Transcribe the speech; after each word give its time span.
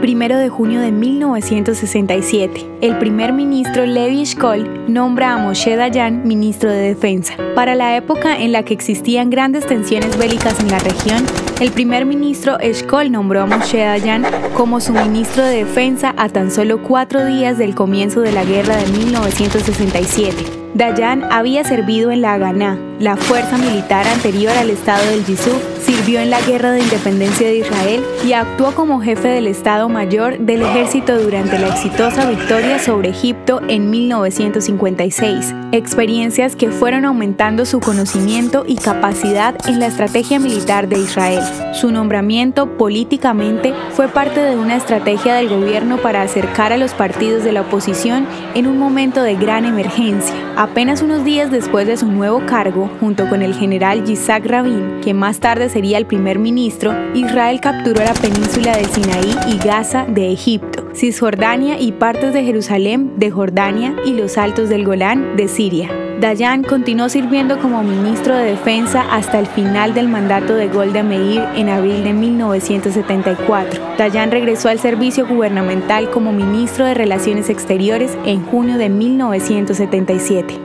Primero 0.00 0.36
de 0.36 0.50
junio 0.50 0.80
de 0.80 0.92
1967, 0.92 2.66
el 2.82 2.98
primer 2.98 3.32
ministro 3.32 3.86
Levi 3.86 4.20
Eshkol 4.20 4.92
nombra 4.92 5.32
a 5.32 5.38
Moshe 5.38 5.74
Dayan 5.74 6.28
ministro 6.28 6.70
de 6.70 6.94
Defensa. 6.94 7.34
Para 7.54 7.74
la 7.74 7.96
época 7.96 8.36
en 8.36 8.52
la 8.52 8.62
que 8.62 8.74
existían 8.74 9.30
grandes 9.30 9.66
tensiones 9.66 10.18
bélicas 10.18 10.60
en 10.60 10.70
la 10.70 10.78
región, 10.78 11.24
el 11.60 11.70
primer 11.72 12.04
ministro 12.04 12.60
Eshkol 12.60 13.10
nombró 13.10 13.42
a 13.42 13.46
Moshe 13.46 13.78
Dayan 13.78 14.26
como 14.54 14.80
su 14.80 14.92
ministro 14.92 15.42
de 15.42 15.64
Defensa 15.64 16.14
a 16.18 16.28
tan 16.28 16.50
solo 16.50 16.82
cuatro 16.82 17.24
días 17.24 17.56
del 17.56 17.74
comienzo 17.74 18.20
de 18.20 18.32
la 18.32 18.44
guerra 18.44 18.76
de 18.76 18.86
1967. 18.92 20.36
Dayan 20.74 21.24
había 21.32 21.64
servido 21.64 22.10
en 22.10 22.20
la 22.20 22.34
Haganah, 22.34 22.78
la 23.00 23.16
fuerza 23.16 23.56
militar 23.56 24.06
anterior 24.06 24.52
al 24.58 24.68
estado 24.68 25.06
del 25.06 25.24
Yisuf, 25.24 25.75
sirvió 25.96 26.20
en 26.20 26.30
la 26.30 26.40
Guerra 26.42 26.72
de 26.72 26.80
Independencia 26.80 27.46
de 27.46 27.58
Israel 27.58 28.04
y 28.26 28.34
actuó 28.34 28.74
como 28.74 29.00
jefe 29.00 29.28
del 29.28 29.46
Estado 29.46 29.88
Mayor 29.88 30.38
del 30.38 30.60
Ejército 30.60 31.18
durante 31.18 31.58
la 31.58 31.68
exitosa 31.68 32.28
victoria 32.28 32.78
sobre 32.78 33.10
Egipto 33.10 33.62
en 33.68 33.88
1956, 33.88 35.54
experiencias 35.72 36.54
que 36.54 36.70
fueron 36.70 37.06
aumentando 37.06 37.64
su 37.64 37.80
conocimiento 37.80 38.64
y 38.66 38.76
capacidad 38.76 39.54
en 39.66 39.80
la 39.80 39.86
estrategia 39.86 40.38
militar 40.38 40.86
de 40.88 40.98
Israel. 40.98 41.42
Su 41.72 41.90
nombramiento 41.90 42.76
políticamente 42.76 43.72
fue 43.92 44.08
parte 44.08 44.40
de 44.40 44.56
una 44.56 44.76
estrategia 44.76 45.36
del 45.36 45.48
gobierno 45.48 45.96
para 45.96 46.20
acercar 46.22 46.74
a 46.74 46.76
los 46.76 46.92
partidos 46.92 47.42
de 47.42 47.52
la 47.52 47.62
oposición 47.62 48.26
en 48.54 48.66
un 48.66 48.76
momento 48.76 49.22
de 49.22 49.36
gran 49.36 49.64
emergencia. 49.64 50.34
Apenas 50.58 51.02
unos 51.02 51.22
días 51.22 51.50
después 51.50 51.86
de 51.86 51.98
su 51.98 52.06
nuevo 52.06 52.46
cargo, 52.46 52.90
junto 52.98 53.28
con 53.28 53.42
el 53.42 53.54
general 53.54 54.06
Yitzhak 54.06 54.46
Rabin, 54.46 55.02
que 55.02 55.12
más 55.12 55.38
tarde 55.38 55.68
sería 55.68 55.98
el 55.98 56.06
primer 56.06 56.38
ministro, 56.38 56.94
Israel 57.12 57.60
capturó 57.60 58.02
la 58.02 58.14
península 58.14 58.74
de 58.74 58.86
Sinaí 58.86 59.34
y 59.48 59.58
Gaza 59.58 60.06
de 60.08 60.32
Egipto, 60.32 60.88
Cisjordania 60.94 61.78
y 61.78 61.92
partes 61.92 62.32
de 62.32 62.42
Jerusalén 62.42 63.18
de 63.18 63.30
Jordania 63.30 63.94
y 64.06 64.14
los 64.14 64.38
altos 64.38 64.70
del 64.70 64.86
Golán 64.86 65.36
de 65.36 65.48
Siria. 65.48 66.05
Dayan 66.20 66.62
continuó 66.62 67.10
sirviendo 67.10 67.58
como 67.58 67.82
ministro 67.82 68.34
de 68.34 68.44
Defensa 68.44 69.02
hasta 69.10 69.38
el 69.38 69.46
final 69.46 69.92
del 69.92 70.08
mandato 70.08 70.54
de 70.54 70.68
Golda 70.68 71.02
Meir 71.02 71.42
en 71.56 71.68
abril 71.68 72.04
de 72.04 72.14
1974. 72.14 73.82
Dayan 73.98 74.30
regresó 74.30 74.70
al 74.70 74.78
servicio 74.78 75.26
gubernamental 75.26 76.08
como 76.10 76.32
ministro 76.32 76.86
de 76.86 76.94
Relaciones 76.94 77.50
Exteriores 77.50 78.16
en 78.24 78.42
junio 78.46 78.78
de 78.78 78.88
1977. 78.88 80.58